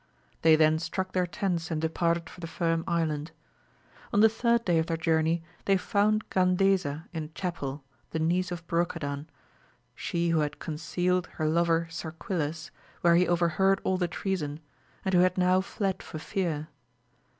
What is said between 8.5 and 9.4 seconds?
of Brocadan,